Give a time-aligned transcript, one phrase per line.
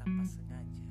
[0.00, 0.89] tanpa sengaja.